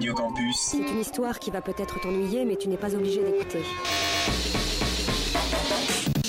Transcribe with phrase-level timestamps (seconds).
[0.00, 0.56] Radio Campus.
[0.56, 3.62] C'est une histoire qui va peut-être t'ennuyer, mais tu n'es pas obligé d'écouter.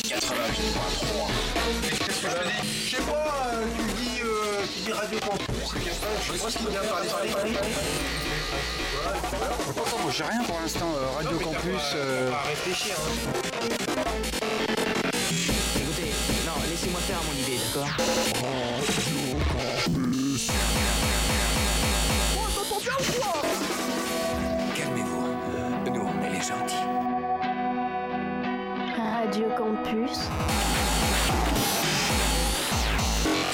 [0.09, 1.32] 88.3.
[2.83, 6.67] Je sais pas, tu dis, euh, tu dis Radio Campus, je sais pas ce qu'il
[6.67, 7.07] vient parler.
[10.13, 11.61] J'ai rien pour l'instant, euh, Radio Non, Campus.
[11.63, 13.11] pas- euh, pas réfléchir, hein.
[15.77, 16.11] Écoutez,
[16.45, 17.88] non, laissez-moi faire mon idée, d'accord?
[17.88, 19.17] Radio
[19.53, 20.49] Campus.
[22.35, 23.40] On s'entend bien ou quoi?
[28.97, 30.18] Radio Campus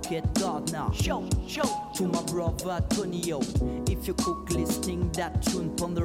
[0.09, 0.91] get pocket now.
[0.93, 1.91] Show, show.
[1.97, 3.41] To my brother Tonio,
[3.89, 6.04] if you cook listening that tune, from the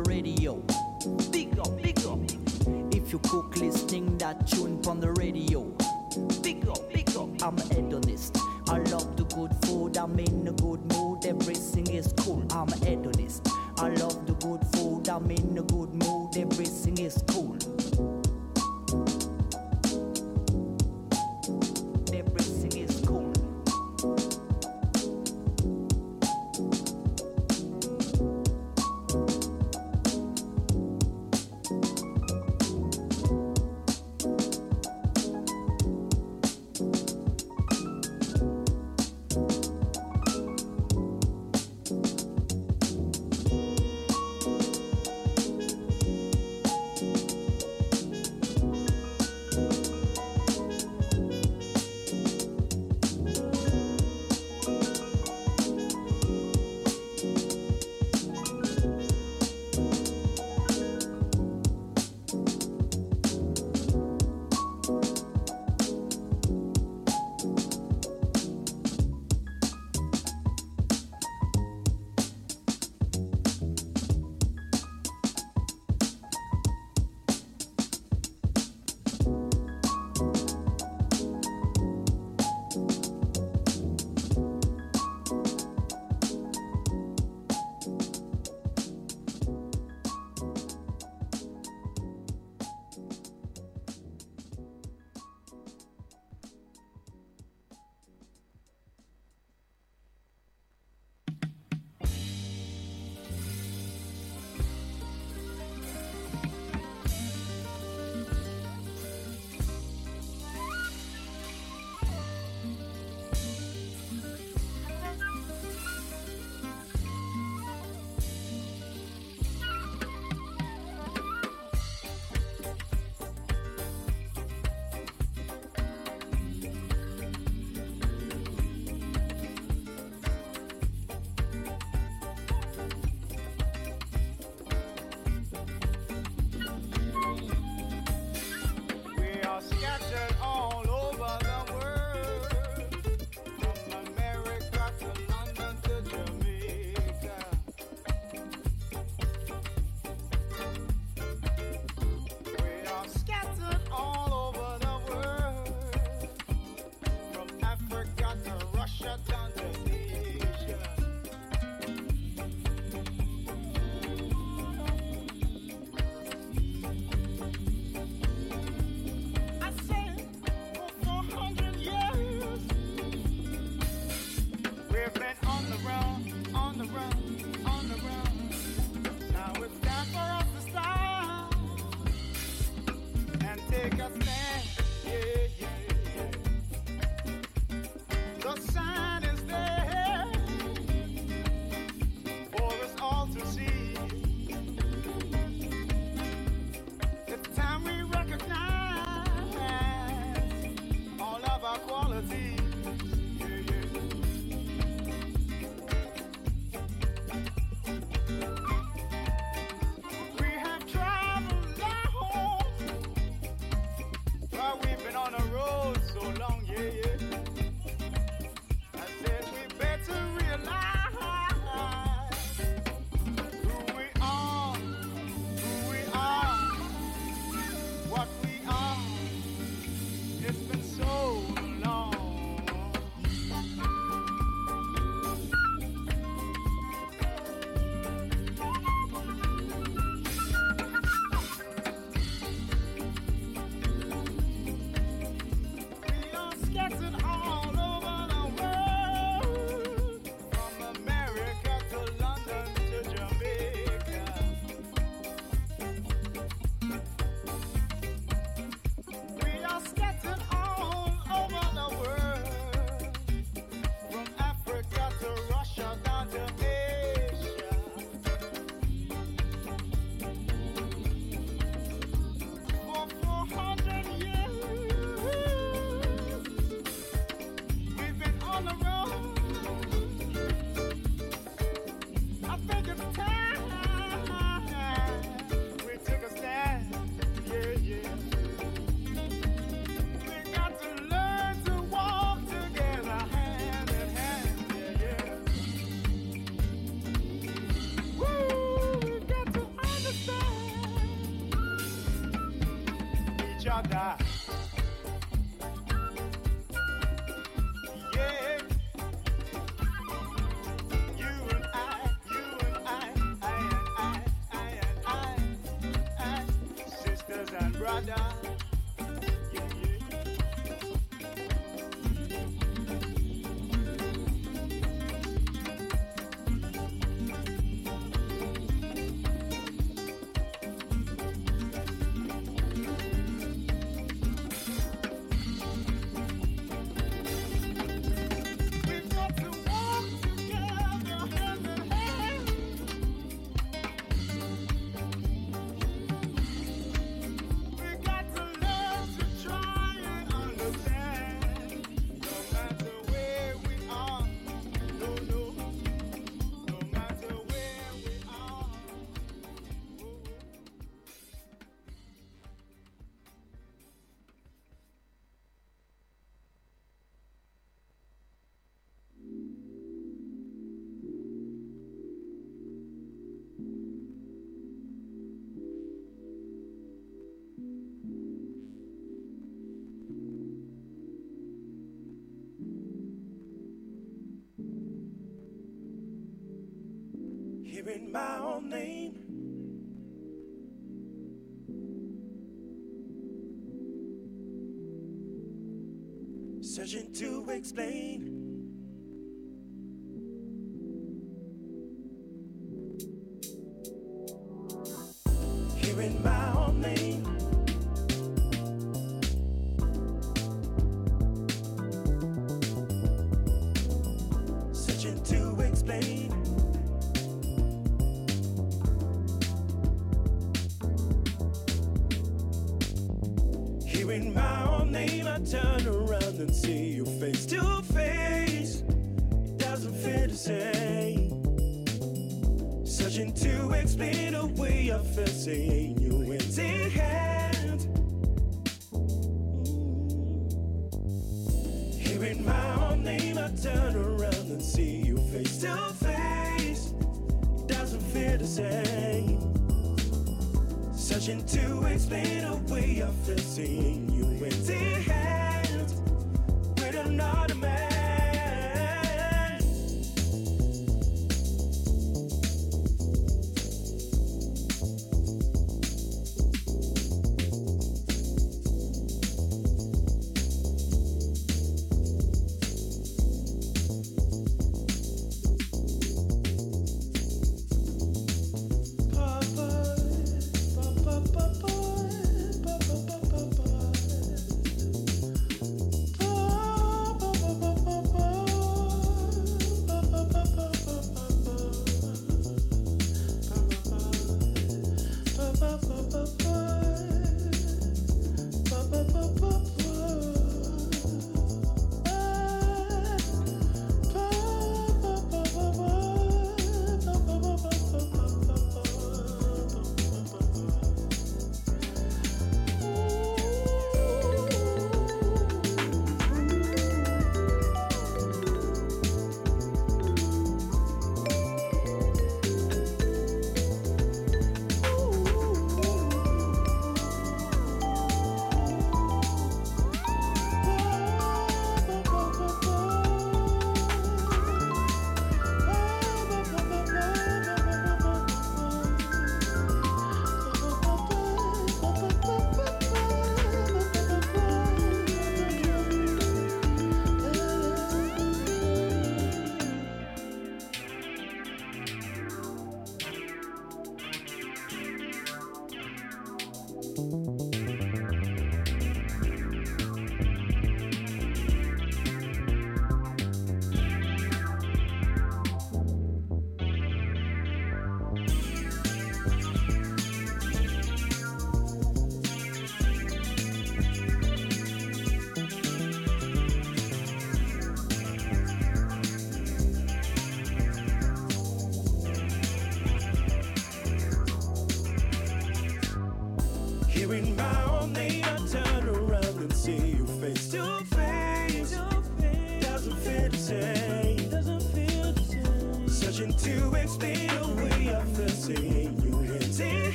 [387.90, 388.99] hearing my own name.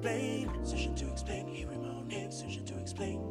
[0.00, 0.64] explain.
[0.64, 1.46] Session to explain.
[1.46, 2.08] Here we moan.
[2.30, 3.29] Session to explain.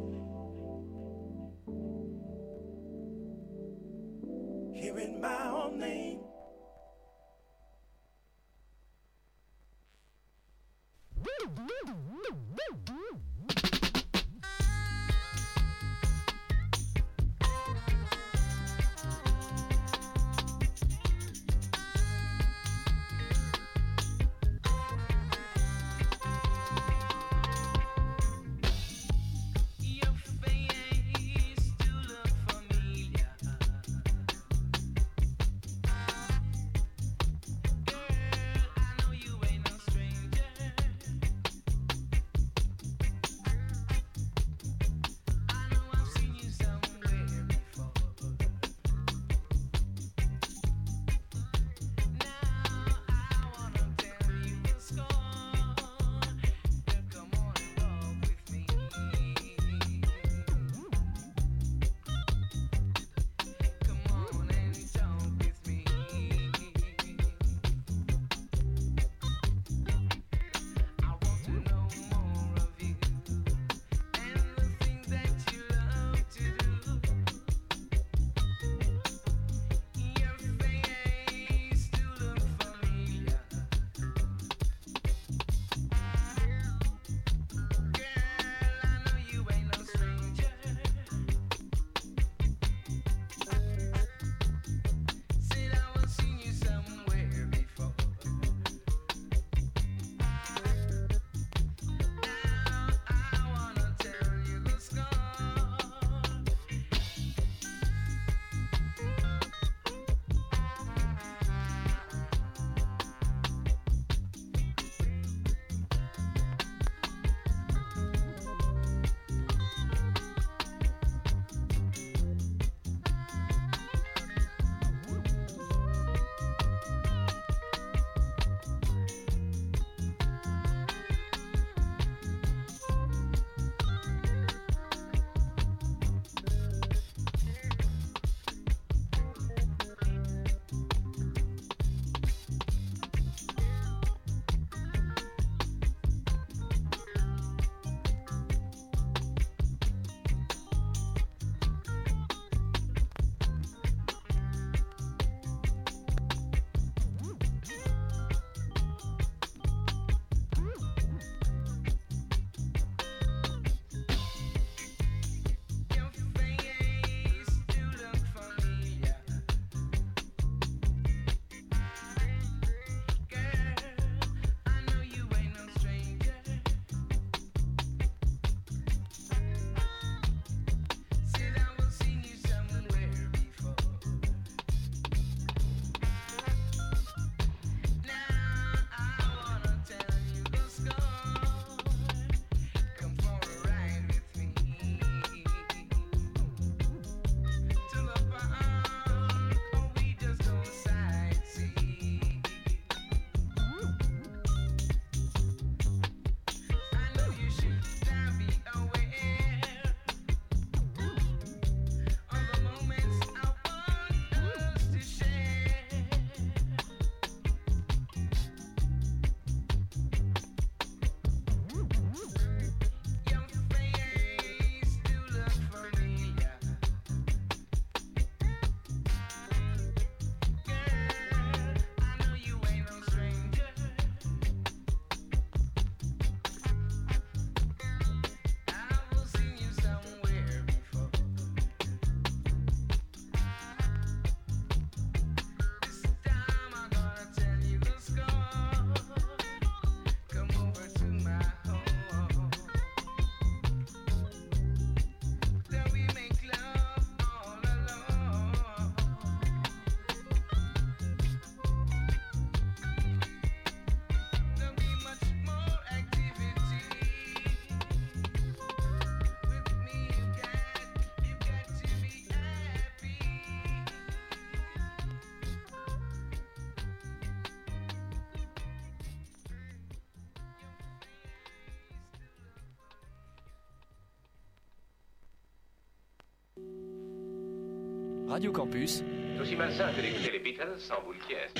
[288.30, 289.02] Radio Campus.
[289.34, 291.50] C'est aussi malsain que d'écouter les Beatles sans boule qui est.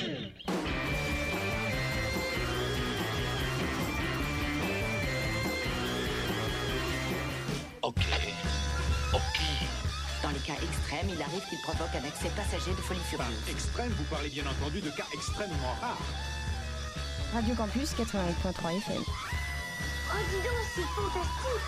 [7.81, 7.95] Ok.
[9.13, 9.39] Ok.
[10.23, 13.49] Dans les cas extrêmes, il arrive qu'il provoque un accès passager de folie furieuse.
[13.49, 15.97] Extrême, vous parlez bien entendu de cas extrêmement rares.
[17.33, 19.03] Radio Campus 88.3 FM.
[19.03, 21.67] Oh, dis donc, c'est fantastique!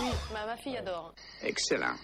[0.00, 1.14] Oui, ma, ma fille adore.
[1.44, 1.94] Excellent.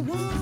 [0.00, 0.39] one.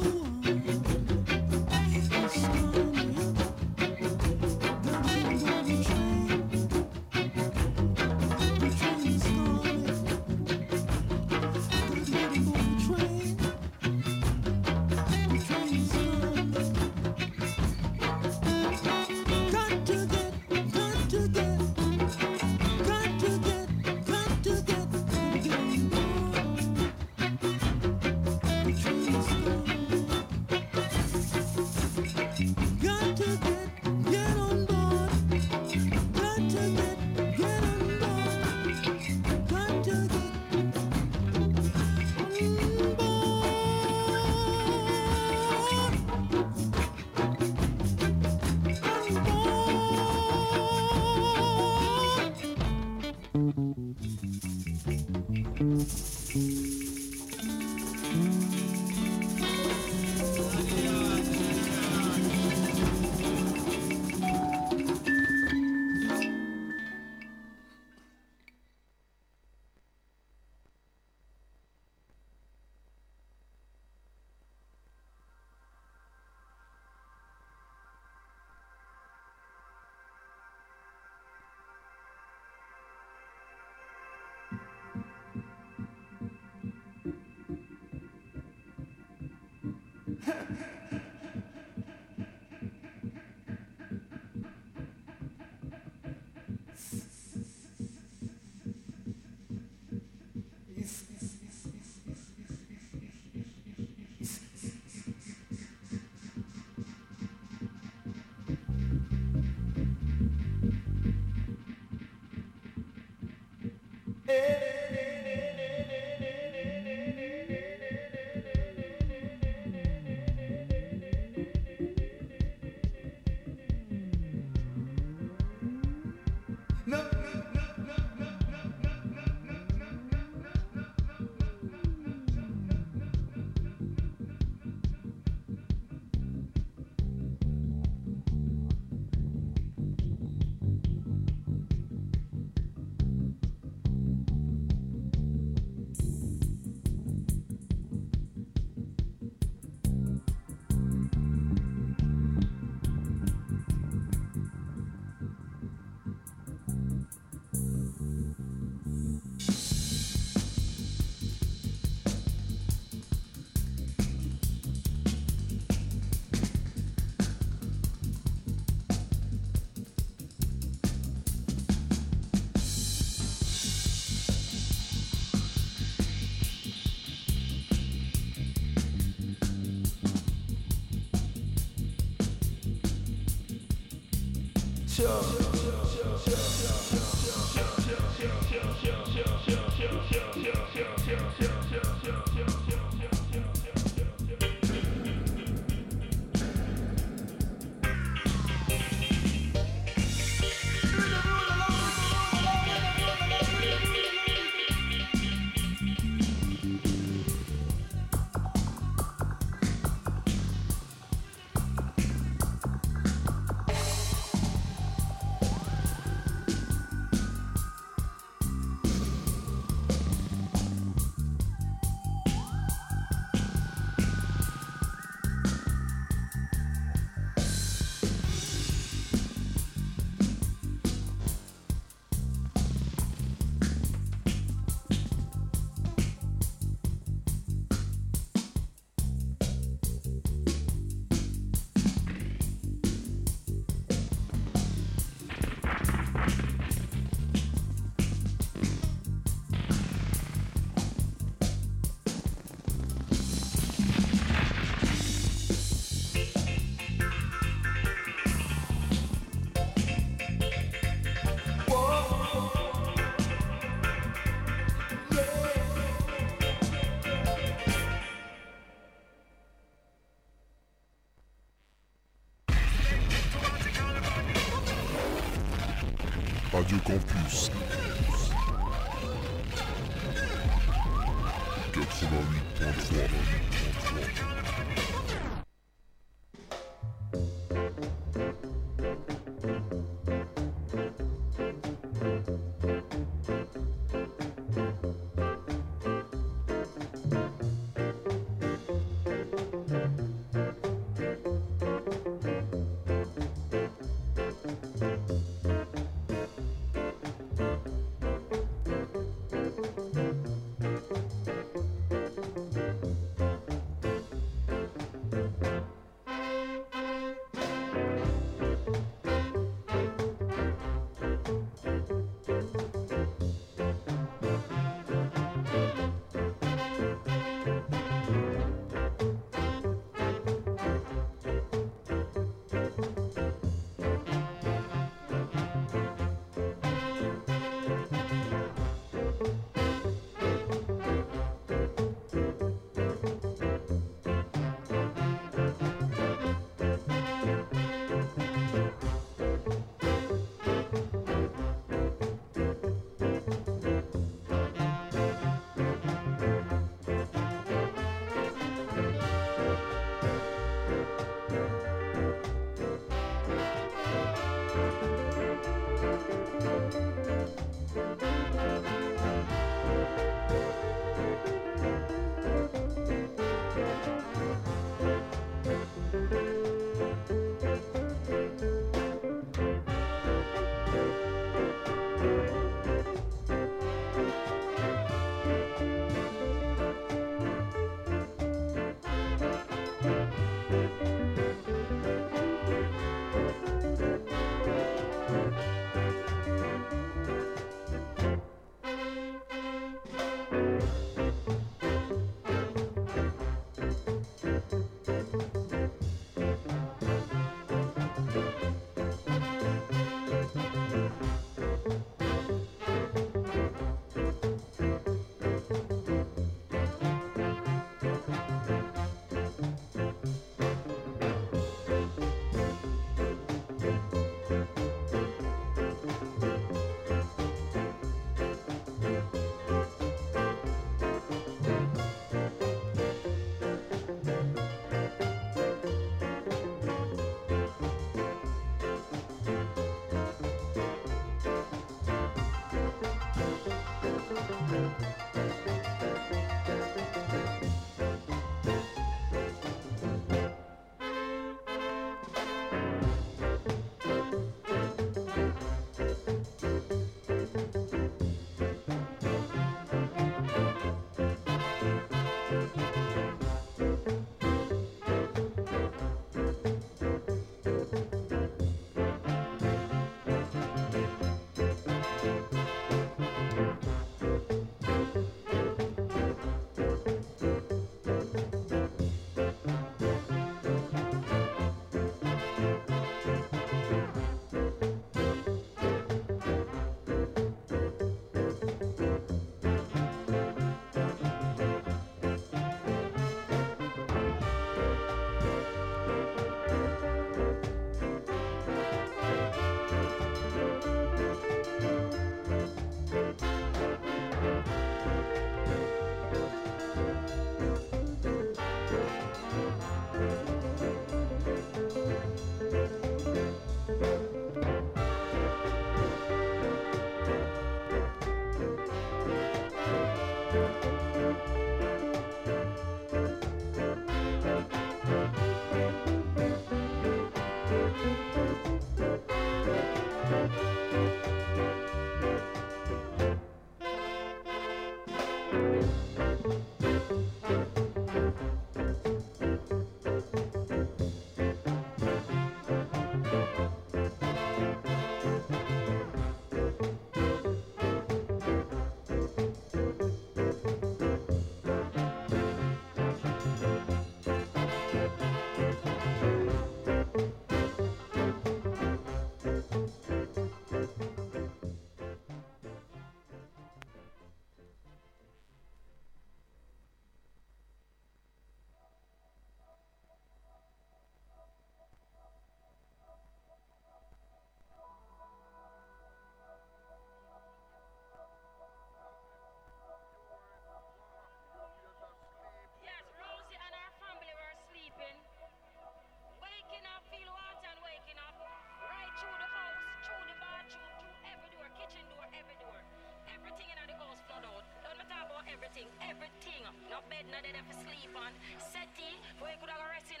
[596.88, 598.12] Bed, no dead for sleep on.
[598.40, 600.00] Settee, where you could have rest in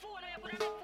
[0.00, 0.83] phone, where you could have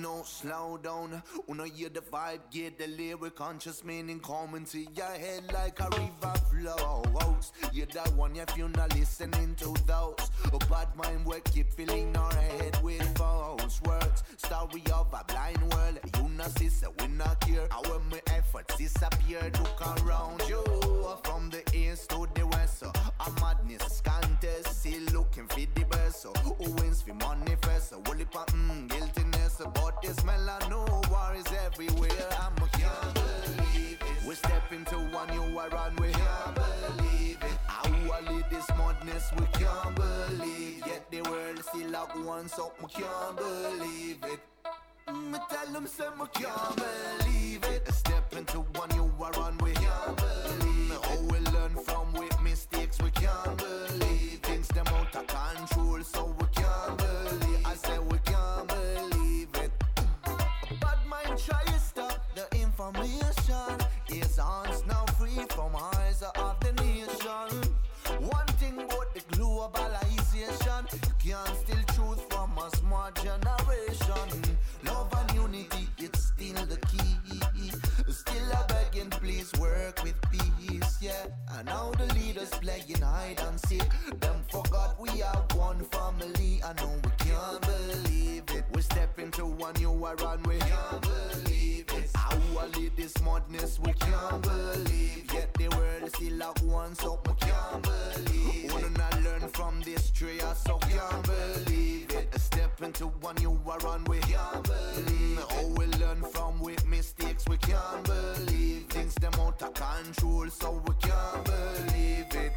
[0.00, 1.22] no slow down.
[1.48, 5.88] I hear the vibe, get the lyric conscious meaning coming to your head like a
[5.90, 6.34] river
[7.72, 10.30] You're that one if you're not listening to those.
[10.52, 14.22] A bad mind will keep filling our head with false words.
[14.36, 15.98] Story of a blind world.
[16.16, 17.66] You not see, so we not here.
[17.70, 19.58] Our my efforts disappeared.
[19.58, 20.62] Look around you.
[21.24, 22.80] From the east to the west.
[22.80, 24.80] So a madness contest.
[24.80, 26.22] Still looking for the best.
[26.22, 27.90] So who wins for manifest?
[27.90, 32.68] So will it mm, guiltiness about this smell I know war is everywhere I'm a
[32.68, 37.58] can't believe it We step into one new war and we can't believe it.
[37.66, 40.86] How I lead this madness we can't believe.
[40.86, 44.38] Yet the world still like one so we can't believe it.
[45.08, 47.92] Mm, me tell them say me can't believe it.
[47.92, 50.39] Step into one new war and we can't believe
[89.74, 92.10] into one new war we can't believe it.
[92.14, 92.36] How
[92.76, 97.82] lead this madness we can't believe Yet the world still like one so we can't
[97.82, 98.72] believe it.
[98.72, 102.40] Wanna learn from this tree so can't believe it.
[102.40, 107.56] Step into one new and we can't believe How we learn from with mistakes we
[107.58, 109.14] can't believe Things.
[109.14, 112.52] Them out of control so we can't believe it.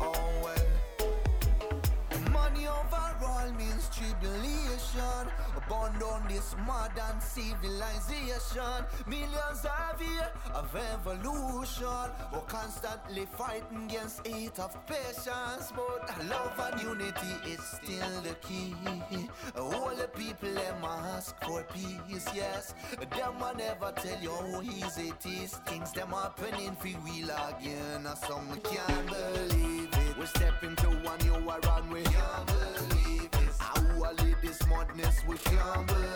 [0.00, 0.12] Oh
[0.42, 0.66] well.
[2.32, 3.07] Money means
[3.98, 5.26] tribulation
[5.68, 8.84] Born on this modern civilization.
[9.06, 15.72] Millions of years of evolution We're constantly fighting against hate of patience.
[15.74, 18.74] But love and unity is still the key.
[19.58, 22.74] All the people them ask for peace, yes.
[22.98, 25.52] Them a never tell you how easy it is.
[25.66, 30.18] Things them happening for real again Some can't believe it.
[30.18, 33.07] We step into one new war and we can't believe
[35.74, 36.07] samba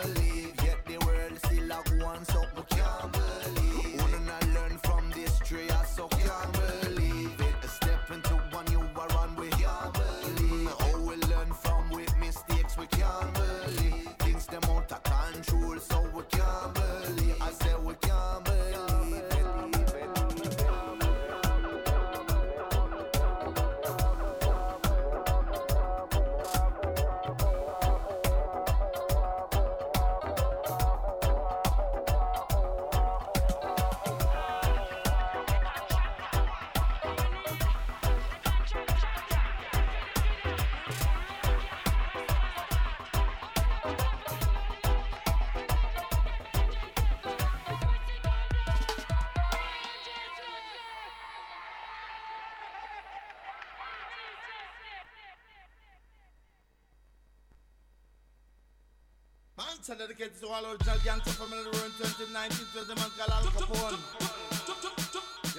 [59.83, 62.31] Dedicated to all original from room 2019
[62.71, 63.99] to the man called Al Capone.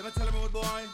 [0.00, 0.88] You tell boy?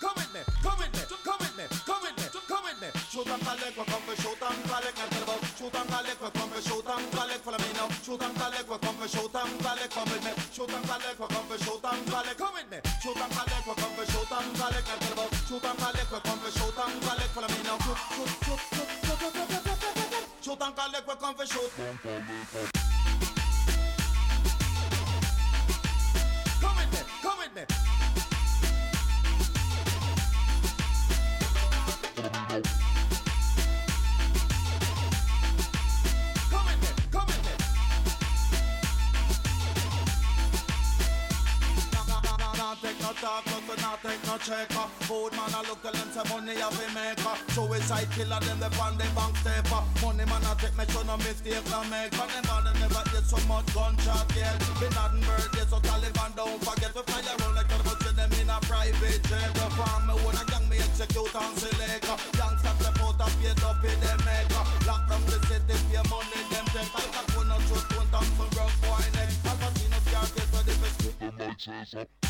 [0.00, 2.88] Come with me, come with me, come with me, come with me, come with me.
[3.12, 4.96] Shoot and collect, we come for shoot and collect.
[4.96, 7.42] I tell about shoot and collect, we come for shoot and collect.
[7.44, 7.88] Follow me now.
[8.00, 9.92] Shoot and collect, we come for shoot and collect.
[9.92, 10.32] Come with me.
[10.48, 12.40] Shoot and collect, we come for shoot and collect.
[12.40, 12.78] Come with me.
[13.04, 14.88] Shoot and collect, we come for shoot and collect.
[14.88, 17.32] I tell about shoot and collect, we come for shoot and collect.
[17.36, 17.76] Follow me now.
[17.84, 19.67] Shoot, shoot, shoot, shoot, shoot, shoot,
[20.48, 20.76] shoot, and
[21.20, 21.70] come for shoot.
[26.60, 27.97] Come with me, come with me.
[43.88, 44.86] not take no checker.
[45.08, 47.34] Food man, I look to them money I be maker.
[47.56, 49.82] Suicide killer, them the pan, they bank safer.
[50.04, 52.12] Money man, I take me to no mistake I make.
[52.12, 54.52] But them all, them never get so much gunshot, yeah.
[54.92, 56.92] not in birthday, so Taliban don't forget.
[56.92, 59.50] We fly around like cannibals to them in a private jet.
[59.56, 62.04] We farm me own a gang, me execute on select.
[62.36, 64.64] Gangsta step out of your up in the maker.
[64.84, 66.92] Lock down the city, pay money, them take.
[66.92, 69.16] I can't go no truth, don't talk some rough wine.
[69.48, 70.98] I'll continue to get so they best.
[71.16, 72.27] Put my chairs up.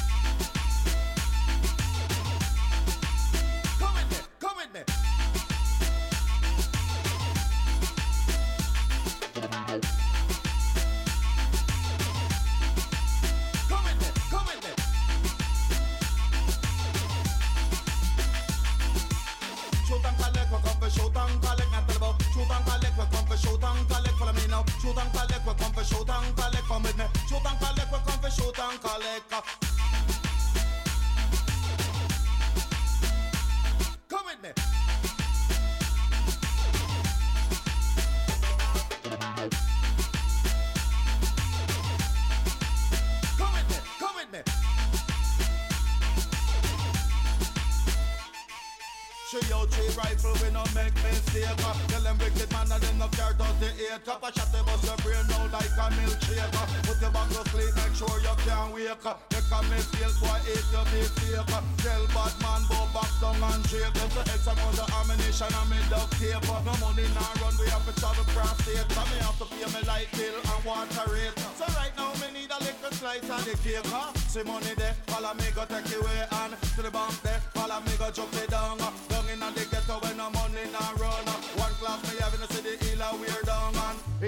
[51.57, 51.75] Uh.
[51.89, 54.65] Tell them wicked man and them no care does the eight Cup a shot them
[54.67, 56.67] bust your brain now like a milkshake uh.
[56.85, 59.15] Put your back to sleep, make sure you can't wake uh.
[59.33, 61.47] Make a mistake, boy, eat your mistake.
[61.83, 65.69] Tell bad man, go back down and shake Them the X amount of ammunition and
[65.71, 66.43] me duct tape.
[66.67, 69.65] No money nah run, we have to travel cross state So me have to pay
[69.65, 73.41] me light bill and water rate So right now me need a little slice of
[73.47, 73.87] the cake.
[74.29, 77.93] See money there, follow me go take away and To the bank there, follow me
[77.99, 78.79] go jump it down.
[78.79, 81.08] Down in the ghetto when no money nah run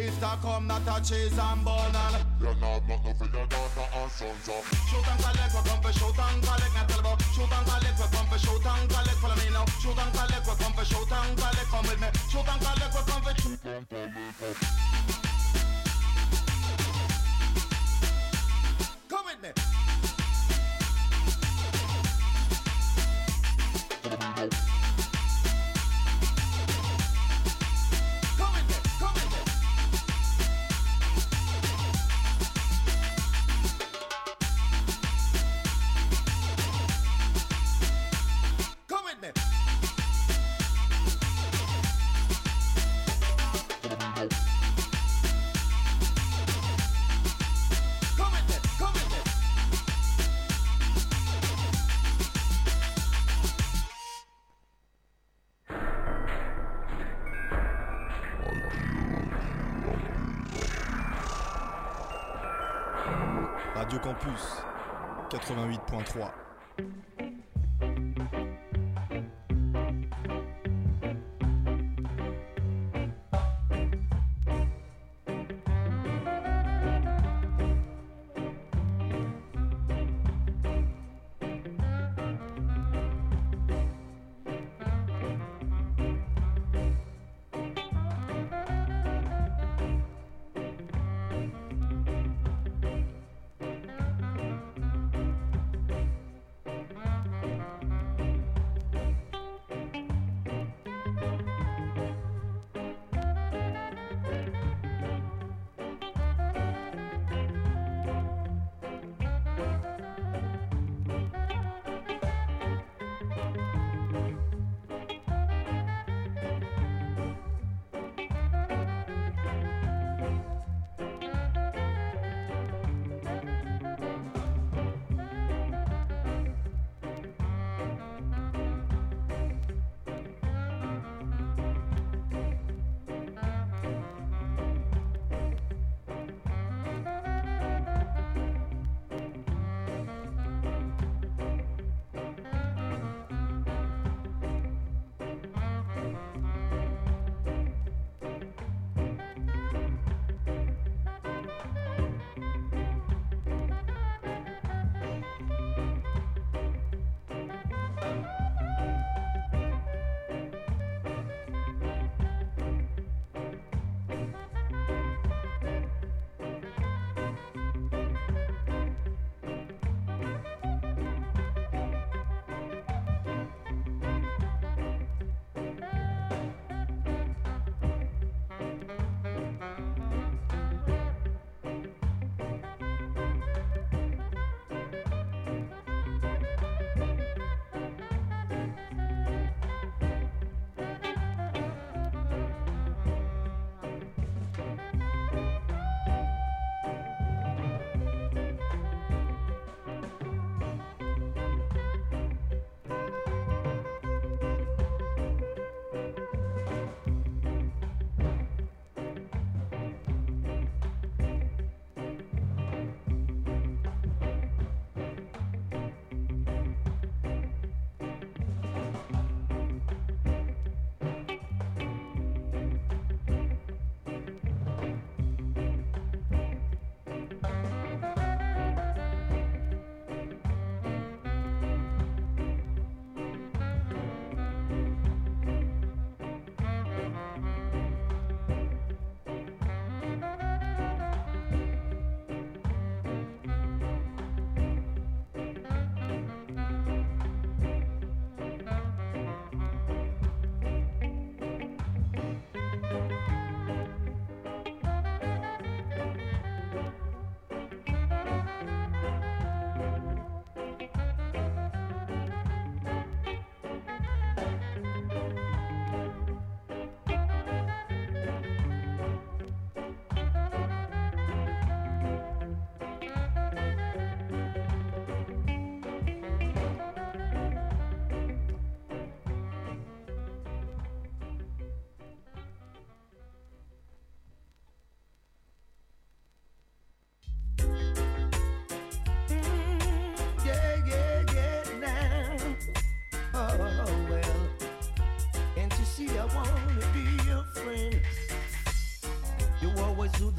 [0.00, 4.10] Easter come not a cheese and bun and You're not nothing for your daughter and
[4.10, 4.64] sons up.
[4.88, 6.74] Shoot and collect, we come for shoot and collect.
[6.74, 9.18] Not tell about shoot and collect, we come for shoot and collect.
[9.20, 9.64] Follow me now.
[9.82, 11.68] Shoot and collect, we come for shoot and collect.
[11.68, 12.08] Come with me.
[12.32, 14.90] Shoot and collect, we come for shoot and collect.
[19.08, 19.79] Come with me.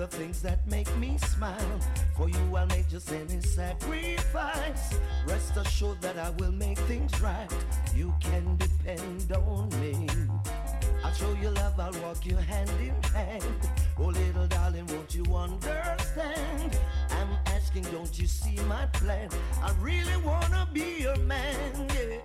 [0.01, 1.79] The things that make me smile.
[2.17, 4.95] For you, I'll make just any sacrifice.
[5.27, 7.47] Rest assured that I will make things right.
[7.95, 10.07] You can depend on me.
[11.03, 13.43] I'll show you love, I'll walk you hand in hand.
[13.99, 16.79] Oh, little darling, won't you understand?
[17.11, 19.29] I'm asking, don't you see my plan?
[19.61, 22.17] I really wanna be your man, yeah.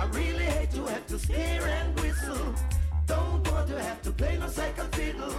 [0.00, 2.54] I really hate to have to stare and whistle.
[3.06, 5.34] Don't want to have to play no second fiddle.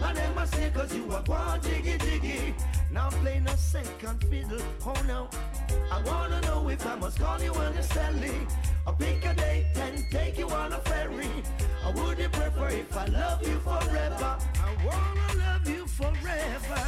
[0.00, 2.54] My name must say cause you are one jiggy jiggy.
[2.90, 4.60] Now play no second fiddle.
[4.84, 5.28] Oh no.
[5.90, 8.50] I wanna know if I must call you on your celly.
[8.86, 11.30] Or pick a date and take you on a ferry.
[11.84, 14.36] Or would you prefer if I love you forever?
[14.68, 16.82] I wanna love you forever.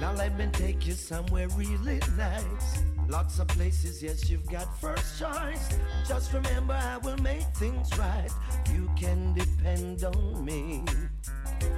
[0.00, 2.95] Now let me take you somewhere really nice.
[3.08, 5.78] Lots of places, yes, you've got first choice.
[6.08, 8.30] Just remember, I will make things right.
[8.72, 10.84] You can depend on me.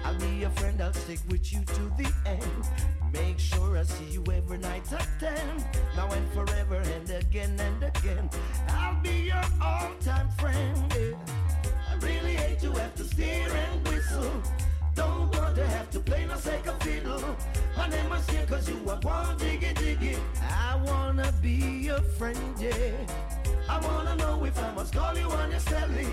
[0.05, 2.69] I'll be your friend, I'll stick with you to the end.
[3.13, 5.65] Make sure I see you every night at 10.
[5.97, 8.31] Now and forever and again and again.
[8.69, 10.95] I'll be your all time friend.
[10.97, 11.17] yeah.
[11.91, 14.43] I really hate to have to steer and whistle.
[14.99, 17.23] Don't want to have to play no second fiddle.
[17.77, 20.17] My name is here cause you are one jiggy jiggy.
[20.43, 21.57] I wanna be
[21.89, 22.97] your friend, yeah.
[23.69, 26.09] I wanna know if I must call you on your celly.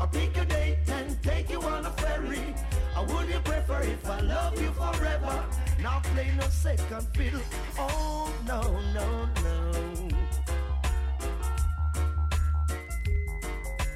[0.00, 2.44] Or pick a date and take you on a ferry.
[2.98, 5.44] Or would you prefer if I love you forever?
[5.80, 7.46] Now play no second fiddle.
[7.78, 8.60] Oh no,
[8.96, 9.06] no,
[9.44, 10.08] no.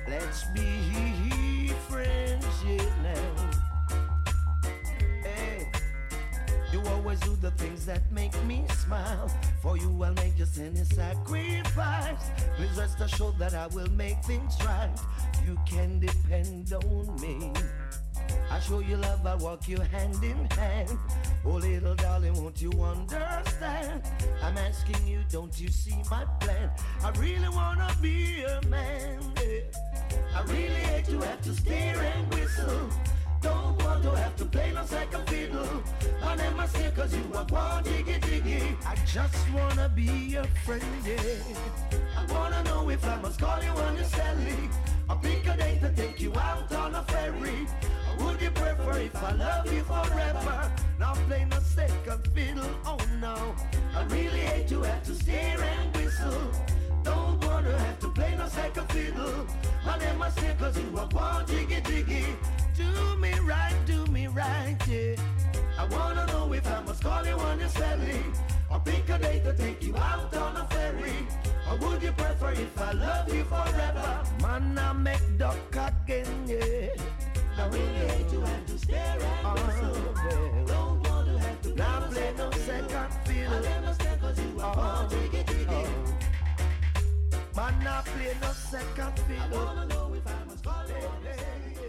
[0.08, 0.68] Let's be
[6.72, 9.30] you always do the things that make me smile.
[9.62, 12.30] For you, I'll make just any sacrifice.
[12.56, 14.94] Please rest assured that I will make things right.
[15.46, 17.52] You can depend on me.
[18.50, 20.98] I show you love, I'll walk you hand in hand.
[21.44, 24.02] Oh, little darling, won't you understand?
[24.42, 26.70] I'm asking you, don't you see my plan?
[27.02, 29.20] I really wanna be a man.
[29.36, 29.60] yeah.
[30.34, 32.88] I really hate to have to stare and whistle.
[33.40, 35.82] Don't want to have to play no second fiddle.
[36.22, 38.76] I never say cause you are one jiggy jiggy.
[38.86, 41.18] I just wanna be your friend, yeah.
[42.16, 44.70] I wanna know if I must call you on your celly.
[45.08, 47.66] Or pick a date to take you out on a ferry.
[48.20, 50.72] Would you prefer if I love you forever?
[50.98, 53.54] Now play no second fiddle, oh no.
[53.94, 56.50] I really hate to have to stare and whistle.
[57.04, 59.46] Don't wanna have to play no second fiddle.
[60.00, 62.26] Name must say cause you are one jiggy jiggy.
[62.78, 65.16] Do me right, do me right, yeah.
[65.76, 68.22] I wanna know if I must call you on your celly.
[68.70, 71.26] Or pick a date to take you out on a ferry.
[71.68, 74.22] Or would you prefer if I love you forever?
[74.42, 76.90] Man, I make duck again, yeah.
[77.58, 80.14] I really hate to have to stare and whistle.
[80.14, 80.64] Uh-huh.
[80.66, 83.54] Don't want to have to now play no second fiddle.
[83.54, 85.08] I never stand cause you are one uh-huh.
[85.08, 85.66] jiggy jiggy.
[85.66, 87.38] Uh-huh.
[87.56, 89.58] Man, I play no second fiddle.
[89.58, 91.87] I wanna know if I must call you on your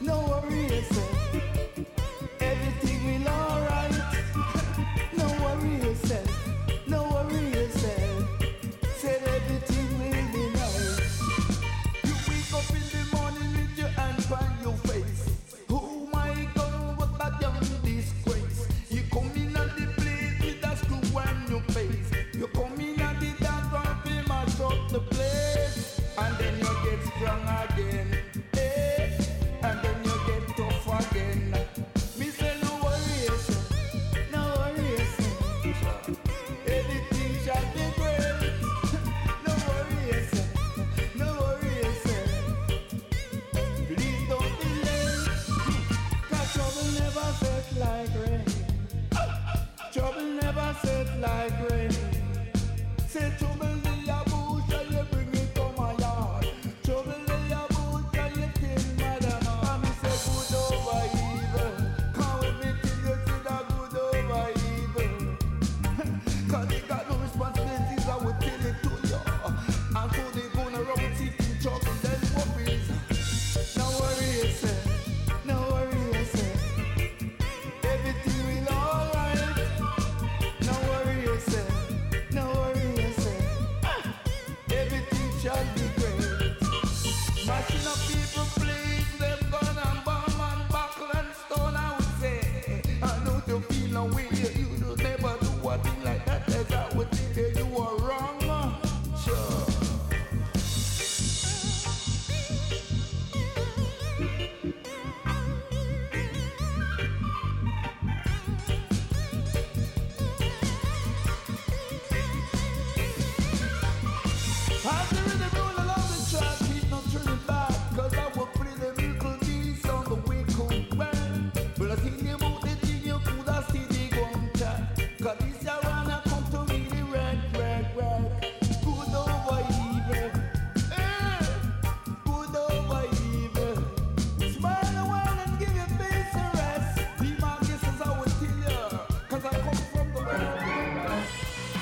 [0.00, 1.09] no worries.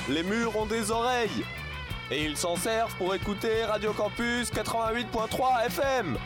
[0.08, 1.44] Les murs ont des oreilles
[2.10, 6.16] et ils s'en servent pour écouter Radio Campus 88.3 FM.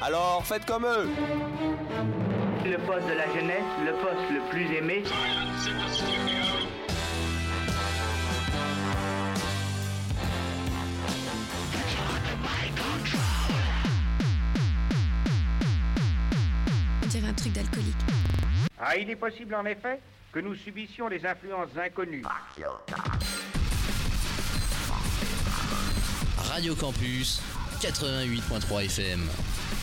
[0.00, 1.08] Alors faites comme eux.
[2.64, 5.02] Le poste de la jeunesse, le poste le plus aimé.
[17.02, 17.94] On dirait un truc d'alcoolique.
[18.80, 19.98] Ah, il est possible en effet
[20.34, 22.24] que nous subissions les influences inconnues.
[26.50, 27.40] Radio Campus
[27.80, 29.73] 88.3 FM.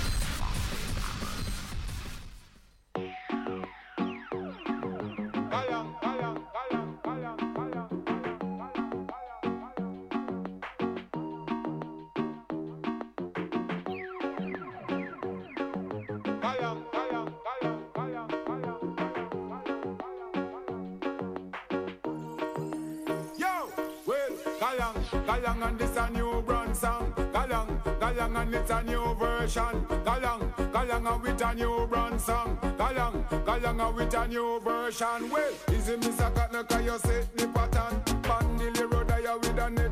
[29.52, 29.86] version.
[30.06, 32.58] Galang, galang with a new brand song.
[32.78, 35.30] Galang, galang with a new version.
[35.30, 36.34] Well, is it Mr.
[36.34, 38.02] Katnaka you set the pattern?
[38.22, 39.08] Pan the road
[39.42, 39.91] with a net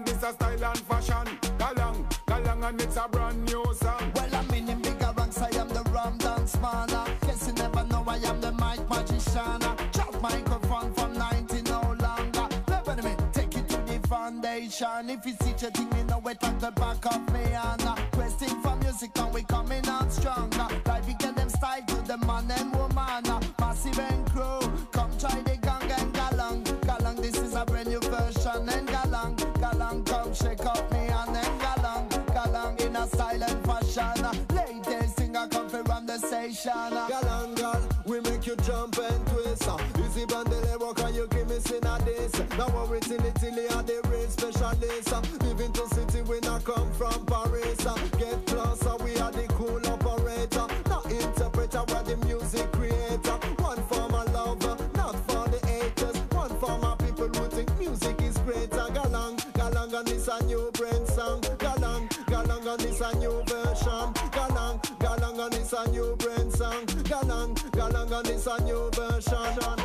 [0.00, 1.38] and this a style and fashion.
[1.58, 4.12] Galang, galang and it's a brand new song.
[4.14, 6.88] Well, I'm in the bigger ranks, I am the Ram Dance man.
[7.22, 9.60] Guess you never know I am the mic magician.
[9.92, 12.48] Chop microphone from 90 no longer.
[12.68, 15.10] Level me, take it to the foundation.
[15.10, 17.42] If you see your thing, you know it on the back of me.
[17.52, 17.99] And,
[47.80, 48.18] eraser.
[48.18, 50.66] Get closer, we are the cool operator.
[50.88, 53.38] Not interpreter, we're the music creator.
[53.58, 56.16] One for my lover, not for the haters.
[56.32, 58.86] One for my people who think music is greater.
[58.92, 61.40] Galang, galang, and it's a new brand song.
[61.58, 64.12] Galang, galang, and it's a new version.
[64.30, 66.86] Galang, galang, and it's a new brand song.
[66.86, 69.79] Galang, galang, and it's a new version.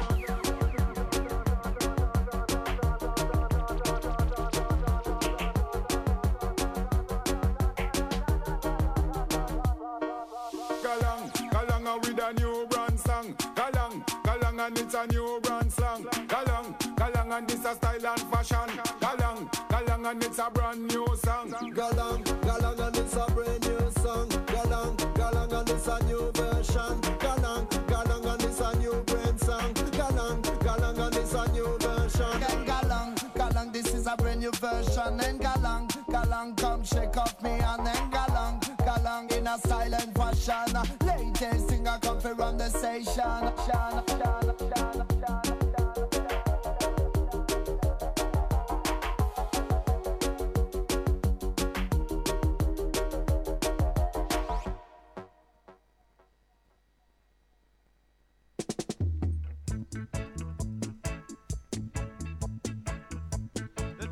[14.86, 16.04] It's a new brand song.
[16.28, 18.70] Galang, galang, and this a style and fashion.
[19.02, 21.50] Galang, galang, and it's a brand new song.
[21.74, 24.30] Galang, galang, and it's a brand new song.
[24.30, 27.02] Galang, galang, and it's a new version.
[27.18, 29.74] Galang, galang, and it's a new brand song.
[29.74, 32.44] Galang, galang, and it's a new version.
[32.50, 35.20] And galang, galang, this is a brand new version.
[35.20, 40.78] And galang, galang, come shake off me and then galang, galang in a silent fashion.
[41.02, 44.15] Latest singer come fi run the station.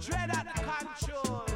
[0.06, 1.53] Dread and control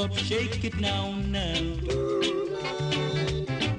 [0.00, 1.60] up, shake it now, now.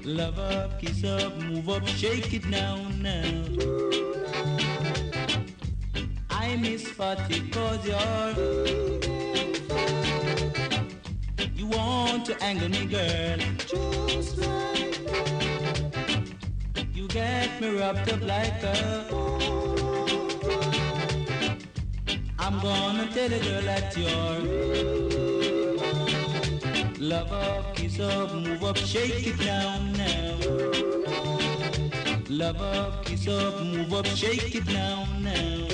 [0.03, 3.43] Love up, kiss up, move up, shake it now, now.
[6.30, 8.34] I miss Fatty cause you're.
[11.55, 13.39] You want to anger me, girl.
[13.57, 15.01] Just like
[16.93, 18.76] You get me wrapped up like a.
[22.38, 25.20] I'm gonna tell a girl that you're
[27.01, 30.37] Love up, kiss up, move up, shake it down now.
[32.29, 35.70] Love up, kiss up, move up, shake it down now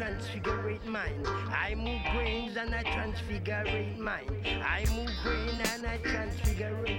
[0.00, 1.26] transfigurate mine.
[1.26, 4.24] I move brains and I transfigurate mine.
[4.64, 6.89] I move brain and I transfigurate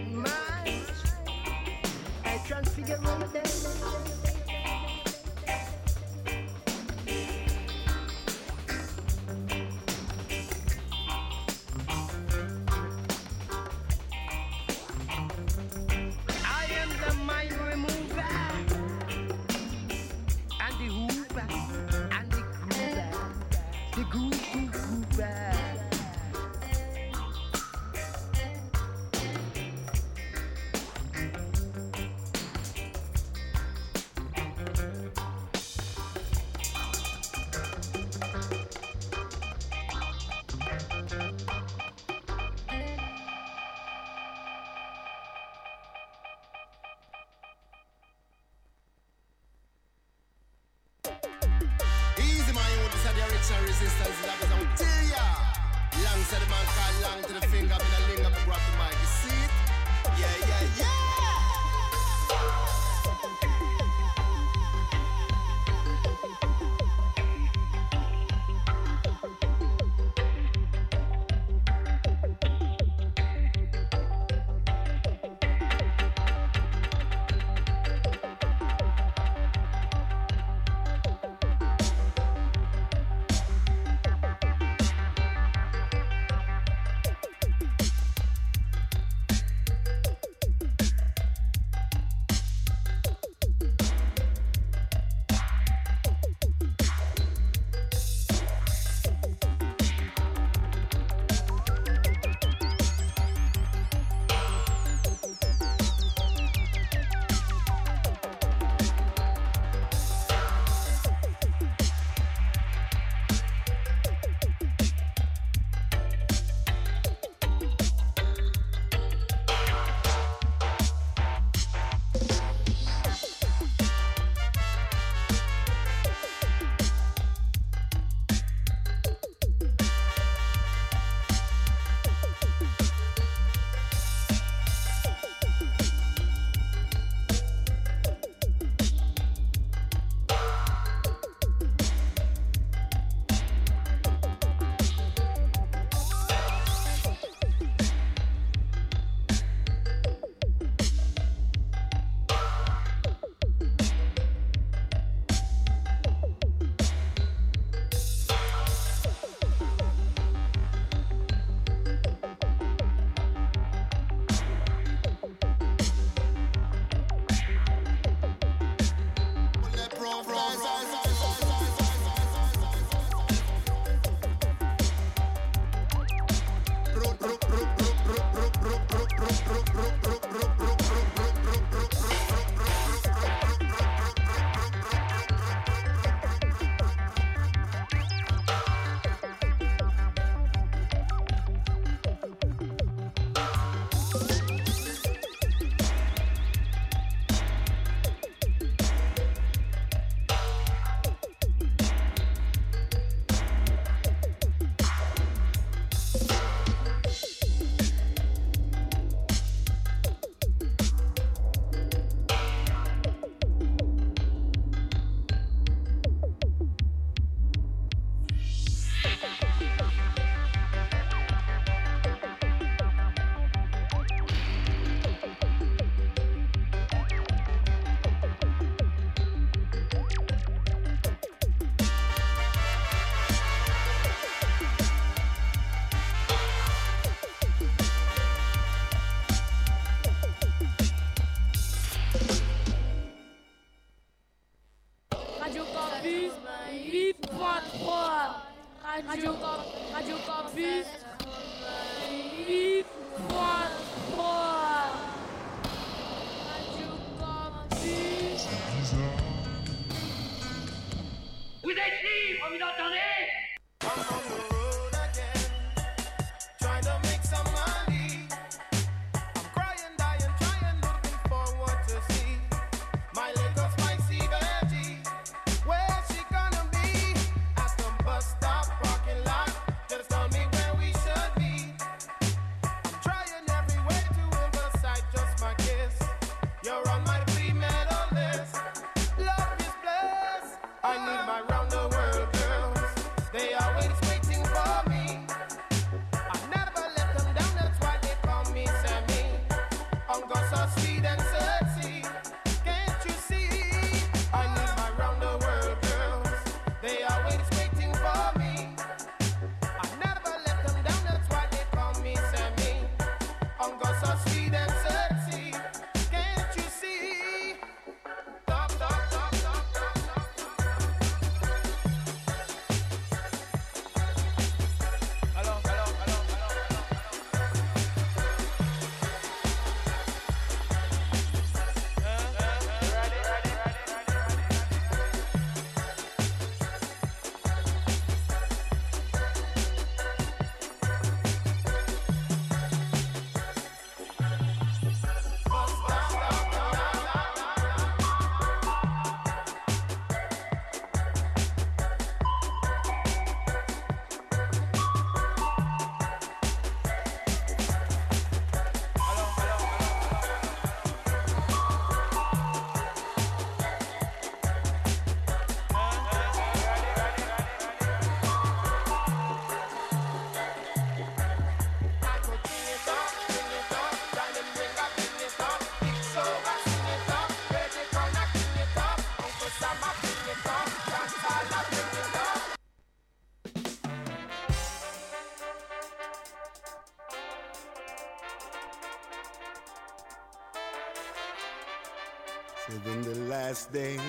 [392.73, 393.99] within the last days,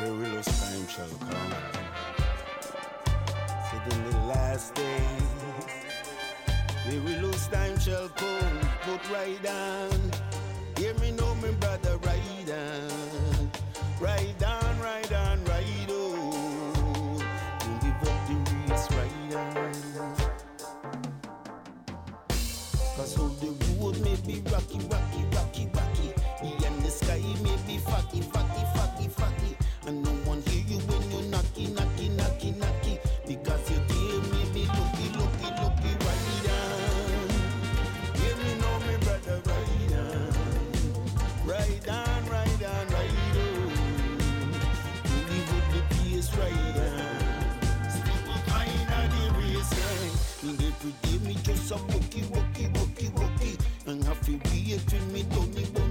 [0.00, 1.54] the willow's time shall come.
[3.72, 5.22] Within the last days,
[6.88, 8.60] the willow's time shall come.
[8.82, 10.12] Put right on,
[10.78, 13.50] hear me know my brother, right on,
[14.00, 17.18] right on, right on, right on.
[17.58, 18.36] Don't give up the
[18.72, 19.72] race, right on.
[22.96, 23.50] Cause all the
[23.80, 25.03] road may be rocky, rocky
[27.94, 29.56] fatty, fatty, fatty, fatty.
[29.86, 32.94] And no one hear you when you knocky, knocky, knocky, knocky.
[33.26, 37.26] Because you dear me, me looky, looky, looky right down.
[38.18, 40.32] Hear me know me brother right down.
[41.46, 43.14] Right down, right down, right
[45.72, 47.22] the peace right down.
[48.08, 50.10] People kind of the reason.
[50.50, 53.56] Every day me just a wookie, wookie, wookie, wookie.
[53.86, 54.78] And have to be a
[55.12, 55.83] me, don't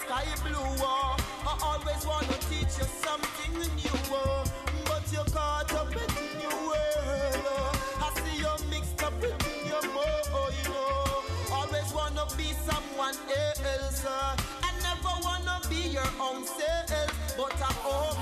[0.00, 0.54] sky blue.
[0.80, 1.16] Oh.
[1.46, 3.98] I always wanna teach you something new.
[4.12, 4.44] Oh.
[4.86, 7.44] But you're caught up in your world.
[7.46, 8.04] Oh.
[8.04, 9.36] I see you're mixed up in
[9.68, 10.28] your mind.
[10.32, 11.24] Oh.
[11.52, 14.04] Always wanna be someone else.
[14.04, 14.36] Uh.
[14.68, 17.36] I never wanna be your own self.
[17.36, 18.19] But I'm home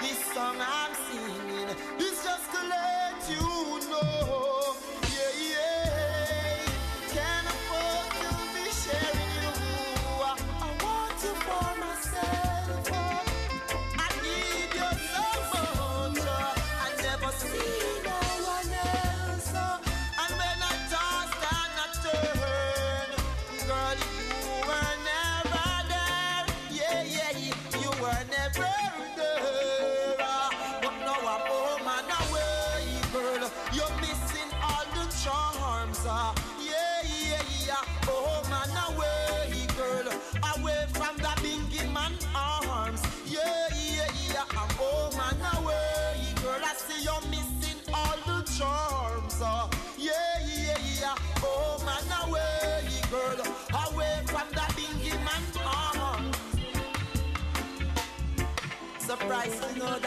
[0.00, 1.68] This song I'm singing
[1.98, 2.99] is just to let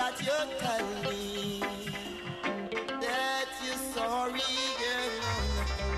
[0.03, 1.61] that you tell me
[2.99, 4.51] that you're sorry,
[4.81, 5.13] girl.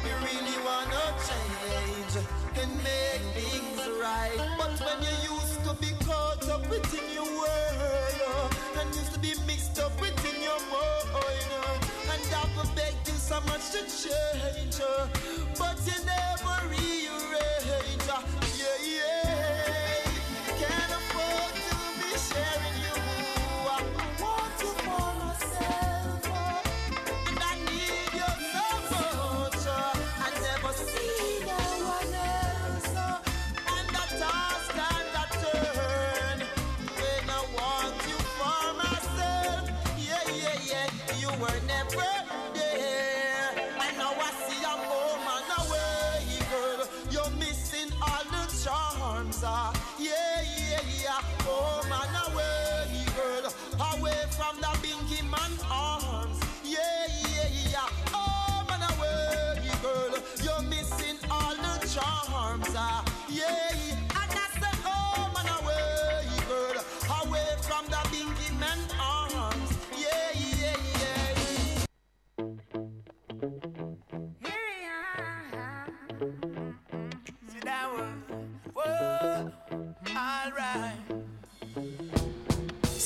[0.06, 2.14] You really wanna change
[2.62, 4.38] and make things right.
[4.60, 9.34] But when you used to be caught up within your world and used to be
[9.48, 11.82] mixed up within your mind,
[12.14, 14.82] and I've begged you so much to change,
[15.58, 17.85] but you never rearrange.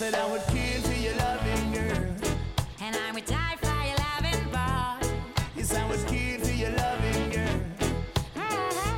[0.09, 2.15] Said I would kill for your loving girl.
[2.81, 5.07] And I would die for your loving boy.
[5.55, 7.59] Yes, I would kill for your loving girl.
[8.33, 8.97] Mm-hmm,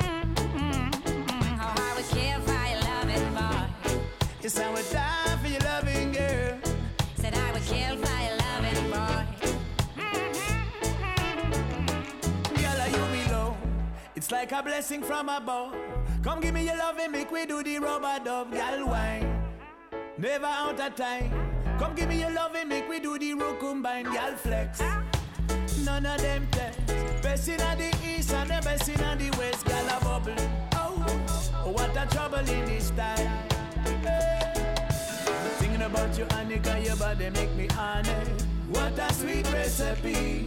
[0.00, 1.60] mm-hmm, mm-hmm.
[1.60, 3.66] Oh, I would kill for your loving boy.
[4.40, 6.58] Yes, I would die for your loving girl.
[7.16, 9.24] Said I would kill for your loving boy.
[12.62, 13.56] Girl, are you below?
[14.14, 15.76] It's like a blessing from above.
[16.22, 19.35] Come give me your love and make we do the rubber dub, girl wine.
[20.18, 21.30] Never out of time.
[21.78, 24.80] Come give me your love and make we do the rook combine, girl flex.
[25.84, 26.78] None of them test.
[27.22, 30.34] Best in the east and the best in the west, girl a bubble.
[30.72, 33.28] Oh, what a trouble in this time.
[33.84, 34.54] Hey.
[35.58, 38.46] Thinking about you, Annika, your body make me honest.
[38.70, 40.46] What a sweet recipe.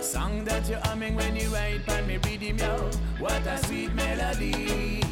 [0.00, 2.90] Song that you're humming when you write on me rhythm, yo.
[3.18, 5.02] What a sweet melody.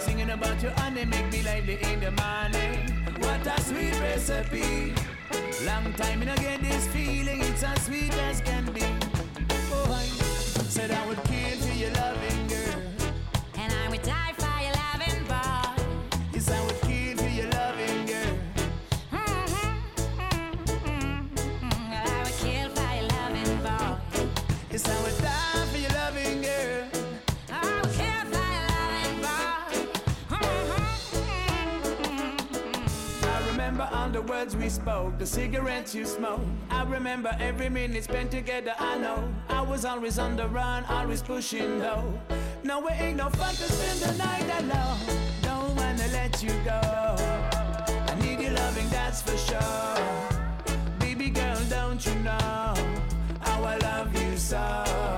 [0.00, 2.97] Singing about you they make me lively in the morning.
[3.20, 4.94] What a sweet recipe.
[5.64, 8.82] Long time in get this feeling, it's as sweet as can be.
[9.72, 10.04] Oh, I
[10.68, 12.82] said I would kill for your loving girl.
[13.56, 15.84] And I would die for your loving boy.
[16.32, 18.38] Yes, I would kill for your loving girl.
[19.12, 19.48] Mmm,
[21.92, 24.28] I would kill for your loving boy.
[24.70, 25.17] Yes, I would
[34.08, 36.46] down the words we spoke, the cigarettes you smoked.
[36.70, 39.22] I remember every minute spent together, I know.
[39.48, 42.18] I was always on the run, always pushing though.
[42.62, 44.98] No, it ain't no fun to spend the night alone.
[45.42, 46.80] Don't wanna let you go.
[48.10, 50.76] I need your loving, that's for sure.
[50.98, 52.74] Baby girl, don't you know
[53.40, 55.17] how I love you so?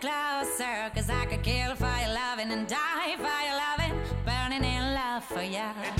[0.00, 3.94] closer, cause I could kill for your loving and die for your loving,
[4.24, 5.99] burning in love for you.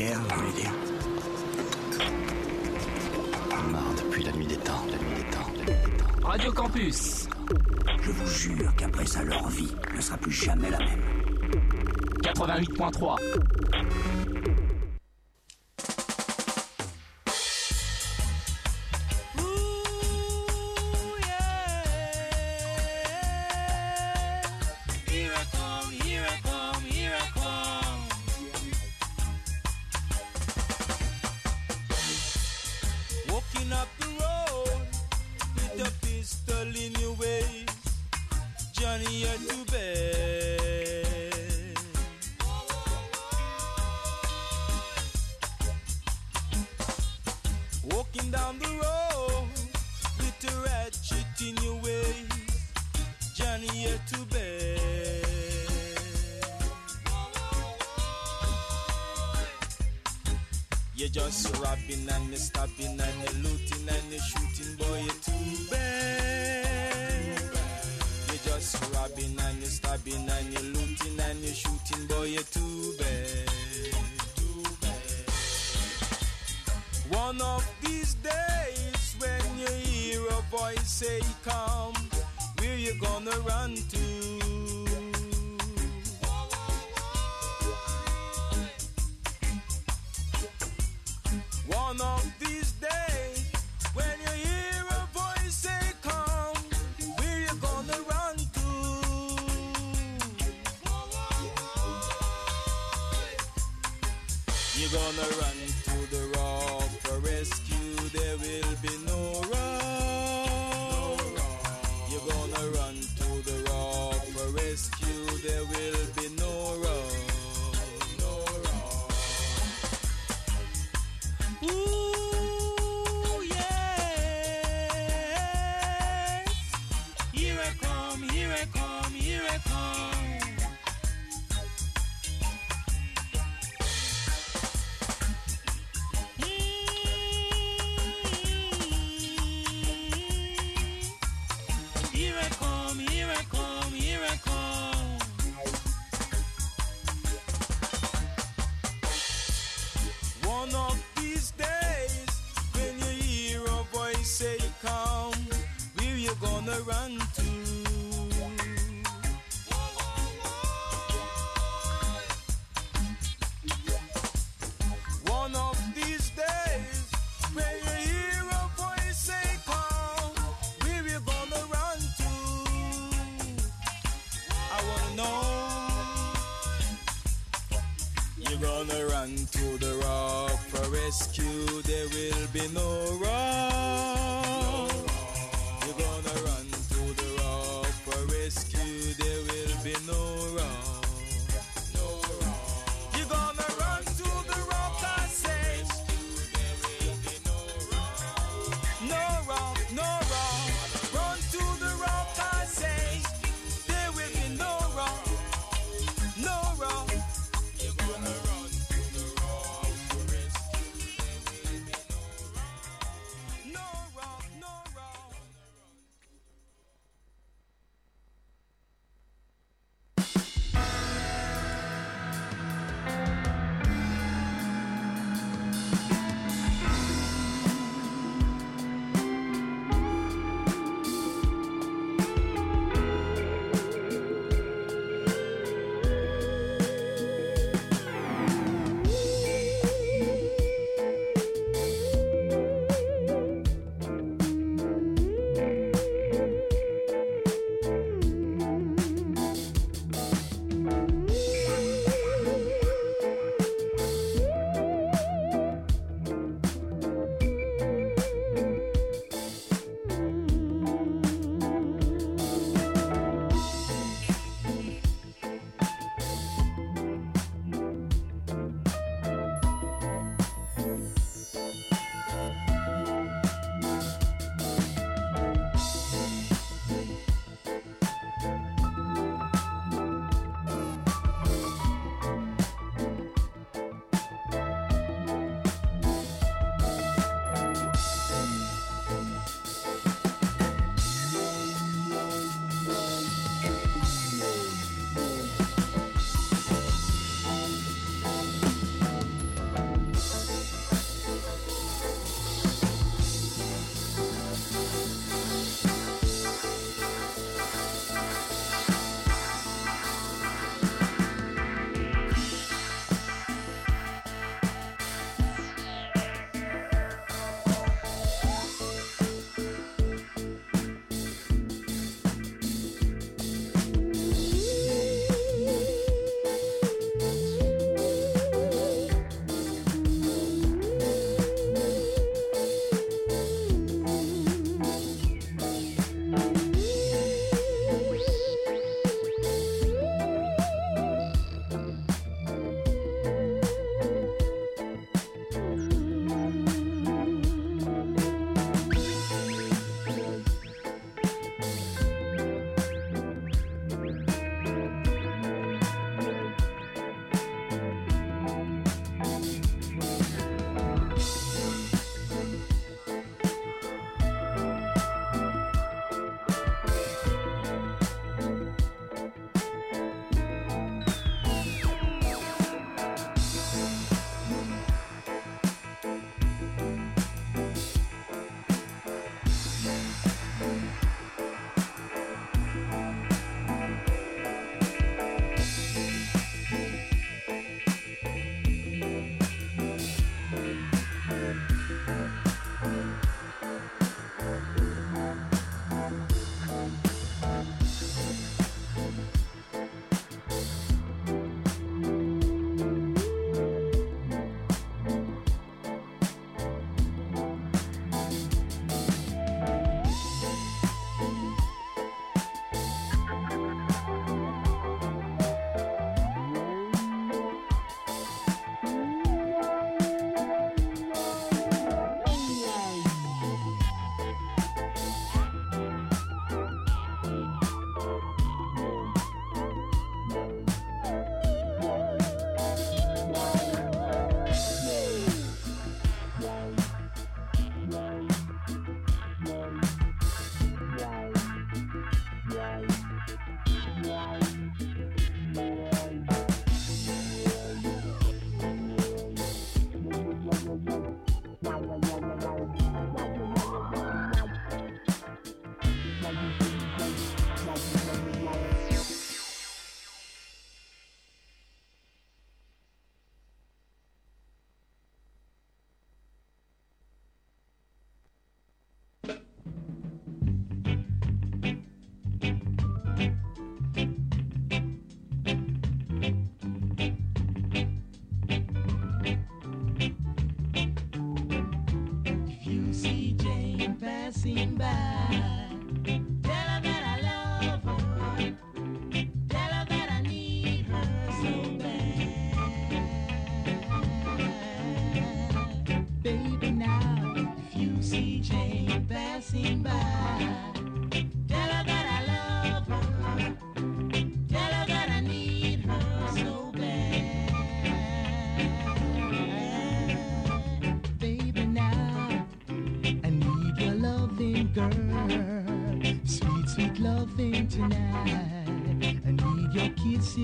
[0.00, 0.62] pierre parmi les
[4.02, 6.28] depuis la nuit des temps, la nuit des temps, la nuit des temps.
[6.28, 7.28] Radio Campus.
[8.02, 11.02] Je vous jure qu'après ça, leur vie ne sera plus jamais la même.
[12.22, 13.16] 88.3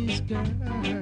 [0.05, 0.95] kisses, girl.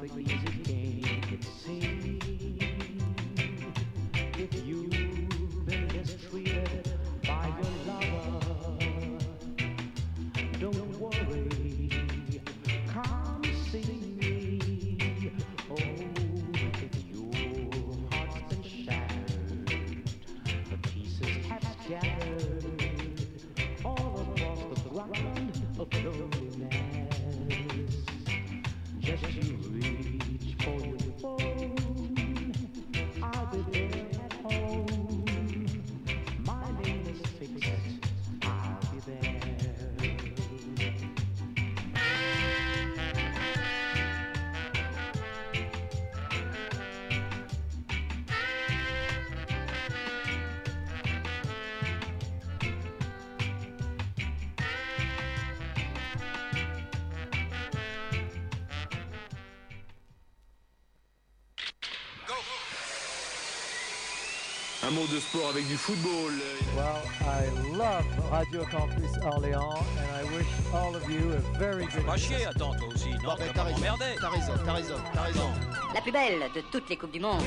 [0.00, 0.39] Life's
[64.90, 66.32] Un mot de sport avec du football.
[66.74, 72.04] Well, I love Radio Campus Orléans and I wish all of you a very good
[72.04, 73.10] Pas chier, attends, toi aussi.
[73.22, 74.16] Non, tu vas pas m'emmerder.
[74.20, 75.48] T'as raison, t'as raison, t'as raison.
[75.94, 77.40] La plus belle de toutes les Coupes du Monde.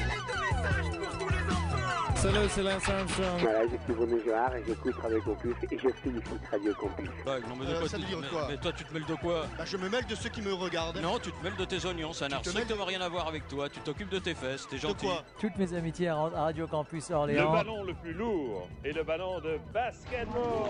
[2.24, 3.40] Salut, c'est Lance Armstrong.
[3.42, 7.10] Voilà, je suis Gérard et j'écoute Radio Campus et je félicite Radio Campus.
[7.26, 8.72] Bah, non, mais de Euh, quoi ça tu veut te dire mêles quoi Mais toi,
[8.72, 11.02] tu te mêles de quoi Bah, je me mêle de ceux qui me regardent.
[11.02, 13.68] Non, tu te mêles de tes oignons, ça n'a strictement rien à voir avec toi.
[13.70, 15.06] Tu t'occupes de tes fesses, t'es gentil.
[15.06, 17.52] quoi Toutes mes amitiés à Radio Campus Le Orléans.
[17.52, 20.70] ballon le plus lourd est le ballon de basketball.